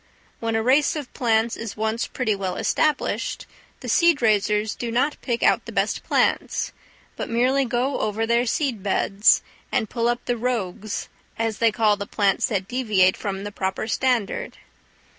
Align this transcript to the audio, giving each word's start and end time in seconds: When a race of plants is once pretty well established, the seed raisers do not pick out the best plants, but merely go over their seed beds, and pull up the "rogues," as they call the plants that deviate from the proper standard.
When 0.39 0.55
a 0.55 0.63
race 0.63 0.95
of 0.95 1.13
plants 1.13 1.55
is 1.55 1.77
once 1.77 2.07
pretty 2.07 2.33
well 2.33 2.55
established, 2.55 3.45
the 3.81 3.87
seed 3.87 4.19
raisers 4.19 4.73
do 4.73 4.89
not 4.91 5.15
pick 5.21 5.43
out 5.43 5.65
the 5.65 5.71
best 5.71 6.03
plants, 6.03 6.71
but 7.15 7.29
merely 7.29 7.65
go 7.65 7.99
over 7.99 8.25
their 8.25 8.47
seed 8.47 8.81
beds, 8.81 9.43
and 9.71 9.91
pull 9.91 10.07
up 10.09 10.25
the 10.25 10.37
"rogues," 10.37 11.07
as 11.37 11.59
they 11.59 11.71
call 11.71 11.97
the 11.97 12.07
plants 12.07 12.47
that 12.47 12.67
deviate 12.67 13.15
from 13.15 13.43
the 13.43 13.51
proper 13.51 13.87
standard. 13.87 14.57